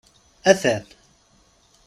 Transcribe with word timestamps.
Atan. 0.51 0.85